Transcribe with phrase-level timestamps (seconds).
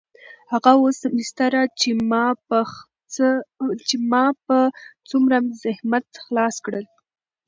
[0.51, 1.61] هغه اووه سمستره
[3.87, 4.59] چې ما په
[5.09, 6.85] څومره زحمت خلاص کړل.